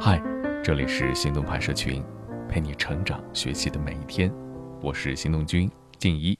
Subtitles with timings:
[0.00, 0.22] 嗨，
[0.62, 2.04] 这里是行动派社群，
[2.48, 4.32] 陪你成长学习的每一天。
[4.80, 6.38] 我是行动君静一，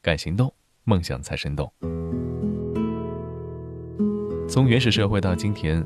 [0.00, 1.70] 敢行动，梦想才生动。
[4.48, 5.84] 从原始社会到今天，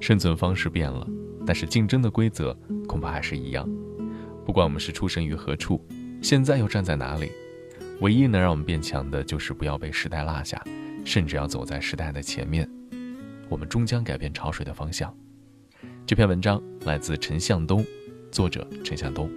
[0.00, 1.06] 生存方式变了，
[1.46, 2.52] 但是竞争的规则
[2.88, 3.64] 恐怕还是一样。
[4.44, 5.80] 不管我们是出生于何处，
[6.20, 7.30] 现在又站在哪里，
[8.00, 10.60] 唯一能让我们变强的，就是不要被时代落下，
[11.04, 12.68] 甚至要走在时代的前面。
[13.48, 15.16] 我们终将改变潮水的方向。
[16.08, 17.84] 这篇文章来自陈向东，
[18.32, 19.30] 作者陈向东。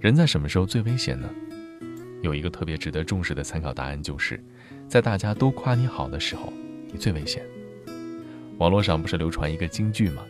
[0.00, 1.30] 人在什么时候最危险呢？
[2.20, 4.42] 有一个特别值得重视的参考答案，就是
[4.88, 6.52] 在大家都夸你好的时候，
[6.90, 7.46] 你最危险。
[8.58, 10.24] 网络上不是流传一个金句吗？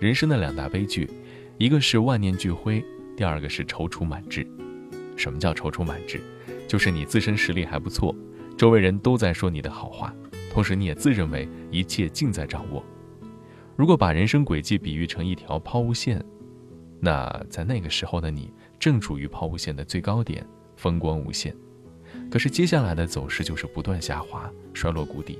[0.00, 1.08] 人生的两大悲剧，
[1.56, 2.84] 一个是万念俱灰，
[3.16, 4.44] 第二个是踌躇满志。
[5.14, 6.20] 什么叫踌躇满志？
[6.66, 8.12] 就是你自身实力还不错，
[8.58, 10.12] 周围人都在说你的好话，
[10.50, 12.84] 同时你也自认为一切尽在掌握。
[13.76, 16.24] 如果把人生轨迹比喻成一条抛物线，
[16.98, 20.44] 那在那个时候的你正处于抛物线的最高点，
[20.76, 21.54] 风光无限。
[22.30, 25.38] 可是接下来的走势就是不断下滑，衰落谷底。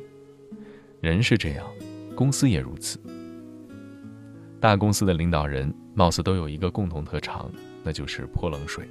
[1.01, 1.67] 人是这样，
[2.15, 3.01] 公司也如此。
[4.61, 7.51] 大公司的领导人貌似都有一个共同特长，
[7.83, 8.87] 那就是泼冷水。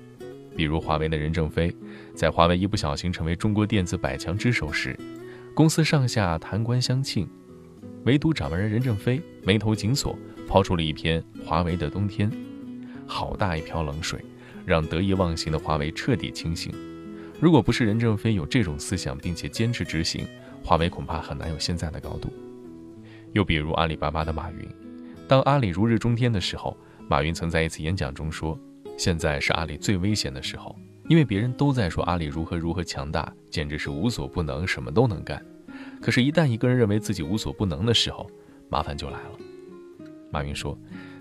[0.55, 1.75] 比如华为的任正非，
[2.15, 4.97] 在华为一不小心成为中国电子百强之首时，
[5.53, 7.29] 公司上下弹冠相庆。
[8.05, 10.17] 唯独掌门人任正非眉头紧锁，
[10.47, 12.29] 抛出了一篇《华为的冬天》，
[13.05, 14.23] 好大一瓢冷水，
[14.63, 16.71] 让得意忘形的华为彻底清醒。
[17.39, 20.25] 如果不是任正非有这种思想，并且坚持执行，
[20.63, 22.31] 华为恐怕很难有现在的高度。
[23.33, 24.69] 又比如阿里巴巴的马云，
[25.27, 26.77] 当阿里如日中天的时候，
[27.09, 28.57] 马云曾在一次演讲中说
[28.97, 30.75] ：“现在是阿里最危险的时候，
[31.09, 35.43] 因为别人都在说阿里如何如何强大，简直是无所不能，什么都能干。”
[36.05, 38.29] 可是，一旦一个人认为自己无所不能的时候，
[38.69, 39.31] 麻烦就来了。
[40.29, 40.77] 马云说：“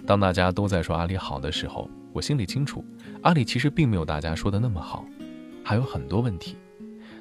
[0.06, 2.84] 当大家都在说阿里好的时候，我心里清楚，
[3.22, 5.06] 阿里其实并没有大家说的那么好，
[5.64, 6.58] 还有很多问题。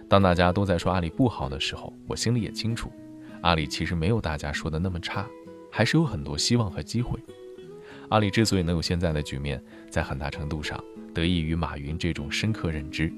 [0.10, 2.92] 当大家都在说阿里不好的时候，我心里也清楚，
[3.40, 5.26] 阿里其实没有大家说的那么差，
[5.72, 7.18] 还是有很多希望和机会。
[8.10, 10.78] 阿里之所以能有现在的局面，在很大程度上
[11.14, 13.10] 得益于马云这种深刻认知。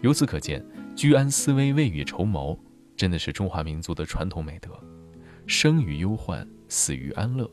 [0.00, 0.64] 由此可见，
[0.94, 2.56] 居安思危，未雨绸缪。”
[3.02, 4.70] 真的是中华民族的传统美德，
[5.44, 7.50] 生于忧患，死于安乐。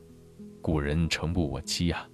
[0.61, 2.07] 古人诚不我欺呀。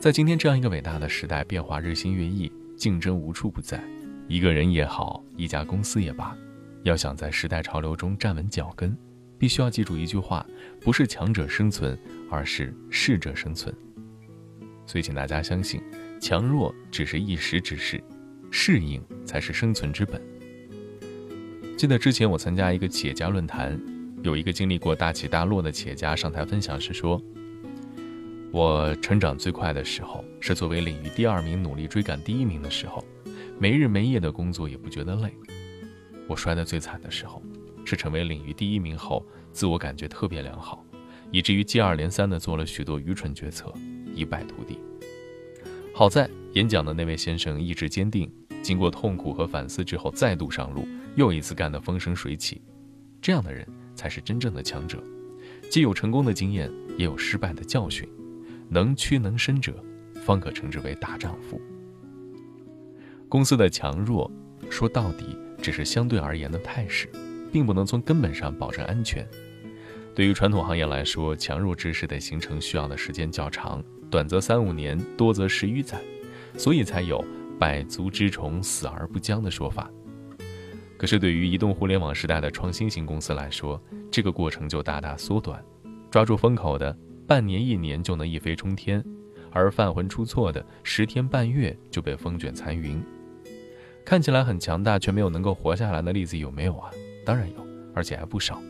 [0.00, 3.80] 在今天这样一个伟大的时代，变化日新月异，竞争无处不在。
[4.26, 6.36] 一个人也好，一家公司也罢，
[6.82, 8.98] 要想在时代潮流中站稳脚跟，
[9.38, 10.44] 必须要记住一句话：
[10.80, 11.96] 不是强者生存，
[12.28, 13.72] 而是适者生存。
[14.84, 15.80] 所以，请大家相信，
[16.20, 18.02] 强弱只是一时之事，
[18.50, 20.20] 适应才是生存之本。
[21.76, 23.78] 记得之前我参加一个企业家论坛，
[24.22, 27.20] 有一个经历过大起大落的企业家上台分享时说
[28.52, 33.04] ：“我成长最快的时候是作为领域第二名努力追赶第一名的时候，
[33.58, 35.34] 没日没夜的工作也不觉得累。
[36.28, 37.42] 我摔得最惨的时候
[37.84, 40.82] 是成为领域第一名后，自我感觉特别良好，
[41.32, 43.70] 以至于接二连三的做了许多愚蠢决策，
[44.14, 44.78] 一败涂地。
[45.92, 48.32] 好在演讲的那位先生意志坚定，
[48.64, 52.60] 经过痛苦和反思之后再度上路。”又一次干得风生水起，
[53.22, 53.64] 这样的人
[53.94, 55.00] 才是真正的强者，
[55.70, 58.08] 既有成功的经验，也有失败的教训，
[58.68, 59.72] 能屈能伸者，
[60.24, 61.60] 方可称之为大丈夫。
[63.28, 64.28] 公司的强弱，
[64.68, 67.08] 说到底只是相对而言的态势，
[67.52, 69.24] 并不能从根本上保证安全。
[70.16, 76.00] 对于传统行业来说，强弱之势的形成需要的时间较长，短则三五年，多则十余载，
[76.56, 77.24] 所以才有
[77.58, 79.90] “百足之虫，死而不僵”的说法。
[80.96, 85.62] 可是，对于移动互联网时代的创新型公司来说，这个过程就大大缩短。
[86.10, 89.02] 抓住风口的，半年一年就能一飞冲天；
[89.50, 93.02] 而犯浑出错的，十天半月就被风卷残云。
[94.04, 96.90] 看起来很强大，却没有能够活下来的例子有没有啊？
[97.24, 98.62] 当然有，而且还不少。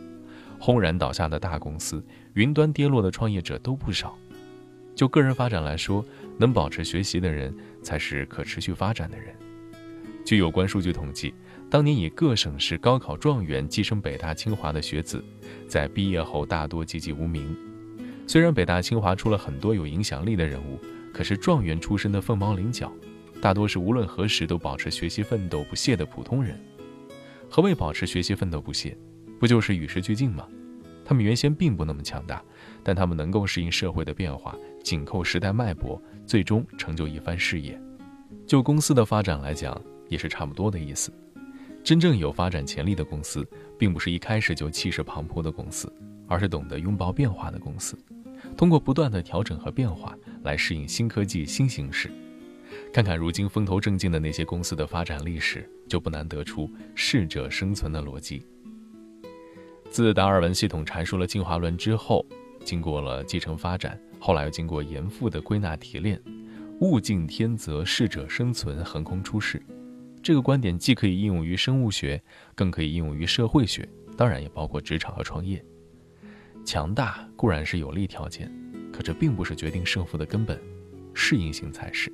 [0.58, 2.02] 轰然倒下的大公司，
[2.32, 4.16] 云端跌落的创业者都不少。
[4.94, 6.02] 就个人发展来说，
[6.38, 9.34] 能保持学习的人，才是可持续发展的人。
[10.25, 11.34] 据有关数据统计。
[11.70, 15.25] 当年以各省市高考状元跻身北大清华的学子，
[15.66, 17.56] 在毕业后大多籍籍无名。
[18.28, 20.78] 虽然北大清华出了很多有影响力的人物，
[21.12, 22.92] 可是状元出身的凤毛麟角，
[23.40, 26.56] 大多是无论何时都保持学习奋斗不懈的普通人。
[27.50, 28.96] 何谓保持学习奋斗不懈？
[29.40, 30.46] 不就是与时俱进吗？
[31.04, 32.42] 他们原先并不那么强大，
[32.82, 37.78] 但他们能够适应社会的变化，紧扣时代脉搏，最终成就一番事业。
[38.46, 41.12] 就公司的发展来讲，也是差不多的意思。
[41.82, 43.46] 真正有发展潜力的公司，
[43.78, 45.92] 并不是一开始就气势磅礴的公司，
[46.26, 47.98] 而是懂得拥抱变化的公司，
[48.56, 52.10] 通过不断的调整和变化来适应新科技新形势。
[52.92, 58.46] 看看如今风头正劲的那些公司的发展历史，就不难得出适者生存的逻辑。
[59.94, 62.26] 自达尔文系统阐述了进化论之后，
[62.64, 66.20] 经过了继承发展，后来又经过严复的归纳提炼，
[66.81, 69.62] 物竞天择，适者生存横空出世。
[70.20, 72.20] 这个观点既可以应用于生物学，
[72.56, 75.64] 更可以应用于社会学，当然也包括职场和创业。
[76.64, 78.52] 强大固然是有利条件，
[78.93, 80.61] 可这并不是决定胜负的根本，
[81.14, 82.12] 适应性才是。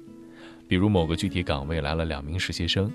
[0.68, 2.92] 比如某个具体岗位来了两名实习生，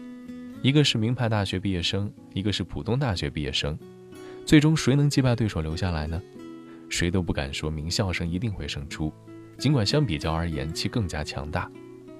[0.62, 3.76] 一个是名牌大学毕业生，一个是普通大学毕业生，
[4.46, 6.22] 最终谁能击败对手留下来呢？
[6.88, 9.12] 谁都不敢说名校生一定会胜出，
[9.58, 11.70] 尽管相比较而言其更加强大，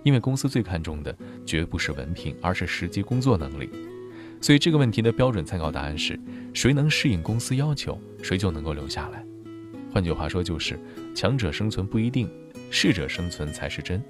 [0.02, 3.70] 因为公司最看重的绝不是文凭，而是实际工作能力。
[4.42, 6.20] 所以这个问题的标准参考答案是：
[6.52, 9.24] 谁能适应公司要求，谁就能够留下来。
[9.94, 10.80] 换句话说，就是
[11.14, 12.28] 强者生存不一定，
[12.72, 14.04] 适者生存才是真。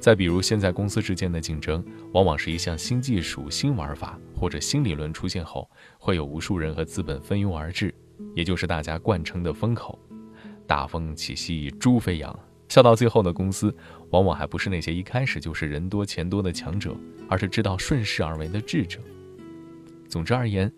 [0.00, 5.68] 再比如，现在公司之间的竞争，往往是一项新技术、新玩法或者新理论出现后，
[5.98, 7.92] 会有无数人和资本蜂拥而至，
[8.34, 9.98] 也就是大家惯称的风口。
[10.66, 13.74] 大风起兮猪飞扬，笑到最后的公司，
[14.10, 16.94] 往往还不是那些一开始就是人多钱多的强者，
[17.28, 19.00] 而是知道顺势而为的智者。
[20.08, 20.72] 总之而言，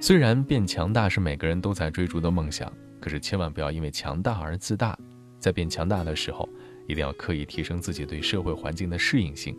[0.00, 2.70] 虽然变强大是每个人都在追逐的梦想，
[3.00, 4.98] 可是千万不要因为强大而自大，
[5.38, 6.48] 在变强大的时候。
[6.90, 9.56] 一定要刻意提升自己对社会环境的适应性。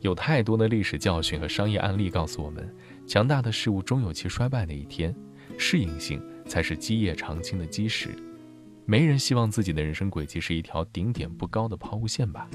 [0.00, 2.72] 有太多的历史教训和商业案例告诉我们，
[3.06, 5.14] 强大的事物终有其衰败的一天，
[5.58, 8.10] 适应性才是基业长青的基石。
[8.84, 12.48] 没人希望自己的人生轨迹是一条顶点不高的抛物线吧？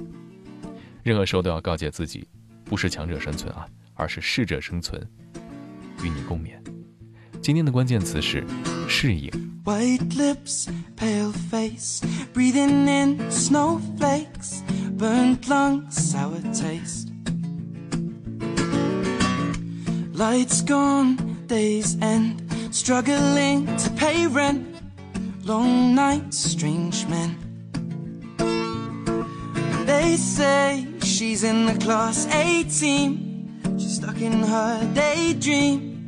[1.03, 2.25] 任何时候都要告诫自己，
[2.63, 5.05] 不是强者生存啊，而是适者生存。
[6.03, 6.53] 与你共勉。
[7.41, 8.45] 今天的关键词是
[8.87, 9.50] 适应。
[9.63, 12.01] White lips, pale face,
[12.33, 14.63] breathing in snowflakes,
[14.93, 17.11] burnt lungs, sour taste.
[20.13, 22.41] Lights gone, days end,
[22.71, 24.65] struggling to pay rent,
[25.43, 27.37] long nights, strange men.
[29.85, 36.00] They say she's in the class 18, she's stuck in her daydream.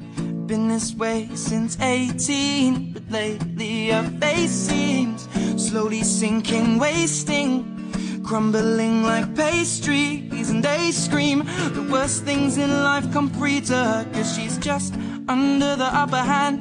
[0.46, 9.36] Been this way since 18 But lately her face seems slowly sinking, wasting Crumbling like
[9.36, 11.46] pastries and they scream.
[11.74, 14.94] The worst things in life come free to her Cause she's just
[15.30, 16.60] under the upper hand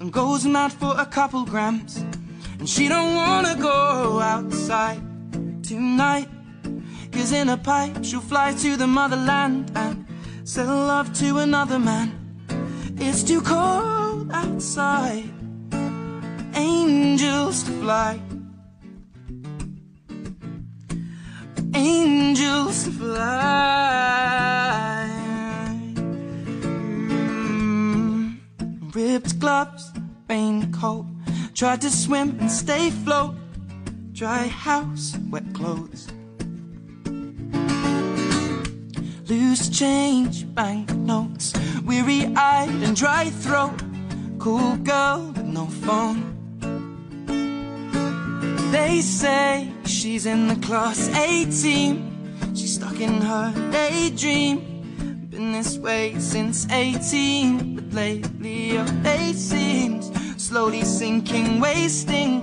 [0.00, 2.02] And goes mad for a couple grams.
[2.58, 5.02] And she don't wanna go outside
[5.62, 6.28] tonight
[7.12, 10.06] Cause in a pipe she'll fly to the motherland And
[10.44, 12.23] sell love to another man
[12.96, 15.30] It's too cold outside
[16.54, 18.20] angels to fly.
[21.74, 24.30] Angels to fly.
[27.42, 28.38] Mm.
[28.94, 29.92] Ripped gloves,
[30.28, 31.06] raincoat.
[31.54, 33.34] Tried to swim and stay afloat.
[34.12, 36.08] Dry house, wet clothes.
[39.28, 40.93] Loose change, banknotes.
[42.94, 43.82] Dry throat.
[44.38, 46.34] Cool girl with no phone.
[48.70, 56.14] They say she's in the class 18 She's stuck in her daydream Been this way
[56.18, 62.42] since 18 But lately her face seems Slowly sinking, wasting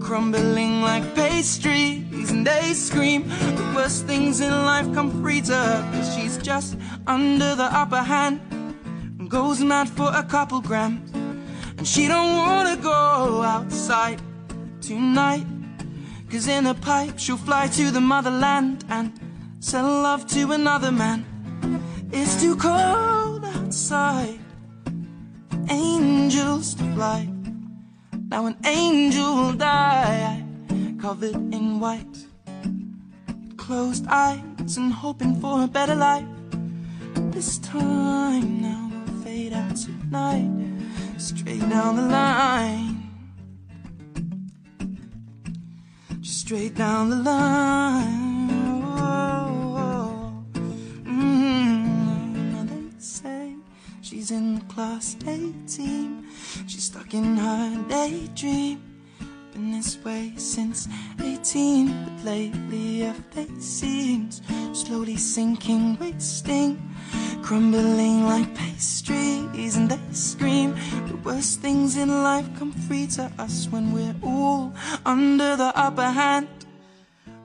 [0.00, 5.92] Crumbling like pastries And they scream The worst things in life come free to her
[5.92, 8.51] Cause she's just under the upper hand And
[9.32, 11.10] goes mad for a couple grams
[11.78, 14.20] And she don't wanna go outside
[14.82, 15.46] tonight
[16.30, 19.12] Cause in a pipe she'll fly to the motherland and
[19.60, 21.26] sell love to another man.
[22.10, 24.40] It's too cold outside.
[25.68, 27.28] Angels to fly.
[28.30, 30.42] Now an angel will die,
[30.98, 32.16] covered in white.
[33.58, 36.24] Closed eyes and hoping for a better life.
[37.30, 38.91] This time now
[39.50, 40.50] will out tonight,
[41.18, 43.08] straight down the line.
[46.20, 48.50] Just straight down the line.
[51.04, 53.54] Mm, they say
[54.00, 56.26] she's in the class 18.
[56.66, 58.80] She's stuck in her daydream.
[59.52, 60.88] Been this way since
[61.22, 66.80] 18, but lately face seems slowly sinking, wasting.
[67.42, 70.74] Crumbling like pastries, and they scream.
[71.08, 74.72] The worst things in life come free to us when we're all
[75.04, 76.48] under the upper hand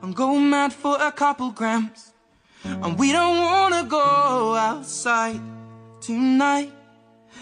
[0.01, 2.13] and go mad for a couple grams.
[2.63, 5.41] And we don't wanna go outside
[6.01, 6.71] tonight.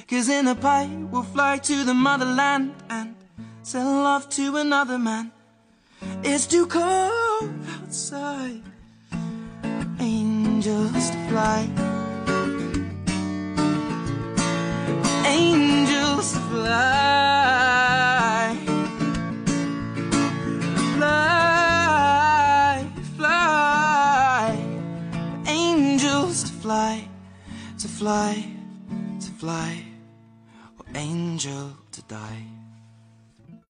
[0.07, 3.15] Cause in a pipe we'll fly to the motherland and
[3.63, 5.31] sell love to another man.
[6.23, 7.49] It's too cold
[7.81, 8.61] outside.
[9.99, 11.94] Angels to fly.
[28.05, 28.45] Fly,
[29.19, 29.83] to fly.
[30.77, 32.54] Or angel to die.